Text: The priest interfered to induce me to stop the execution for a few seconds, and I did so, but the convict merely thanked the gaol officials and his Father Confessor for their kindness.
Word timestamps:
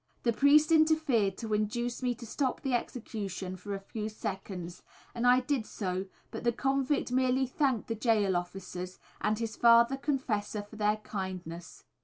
The 0.23 0.33
priest 0.33 0.71
interfered 0.71 1.37
to 1.37 1.53
induce 1.53 2.01
me 2.01 2.15
to 2.15 2.25
stop 2.25 2.61
the 2.61 2.73
execution 2.73 3.55
for 3.55 3.75
a 3.75 3.79
few 3.79 4.09
seconds, 4.09 4.81
and 5.13 5.27
I 5.27 5.41
did 5.41 5.63
so, 5.67 6.07
but 6.31 6.43
the 6.43 6.51
convict 6.51 7.11
merely 7.11 7.45
thanked 7.45 7.87
the 7.87 7.93
gaol 7.93 8.35
officials 8.35 8.97
and 9.21 9.37
his 9.37 9.55
Father 9.55 9.97
Confessor 9.97 10.63
for 10.63 10.75
their 10.77 10.97
kindness. 10.97 11.83